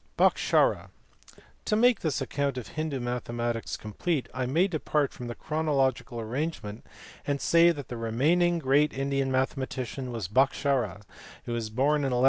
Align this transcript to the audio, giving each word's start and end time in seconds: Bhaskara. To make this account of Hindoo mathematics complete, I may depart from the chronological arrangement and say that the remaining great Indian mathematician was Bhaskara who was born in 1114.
Bhaskara. 0.17 0.89
To 1.65 1.75
make 1.75 1.99
this 1.99 2.21
account 2.21 2.57
of 2.57 2.69
Hindoo 2.69 2.99
mathematics 2.99 3.77
complete, 3.77 4.27
I 4.33 4.47
may 4.47 4.67
depart 4.67 5.13
from 5.13 5.27
the 5.27 5.35
chronological 5.35 6.19
arrangement 6.19 6.83
and 7.27 7.39
say 7.39 7.69
that 7.69 7.87
the 7.87 7.97
remaining 7.97 8.57
great 8.57 8.93
Indian 8.93 9.31
mathematician 9.31 10.11
was 10.11 10.27
Bhaskara 10.27 11.03
who 11.45 11.53
was 11.53 11.69
born 11.69 11.97
in 11.97 12.05
1114. 12.15 12.19